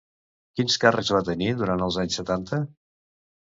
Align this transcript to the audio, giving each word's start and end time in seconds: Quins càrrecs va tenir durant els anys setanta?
Quins 0.59 0.77
càrrecs 0.85 1.11
va 1.17 1.21
tenir 1.27 1.51
durant 1.59 1.85
els 1.89 1.99
anys 2.05 2.19
setanta? 2.21 2.61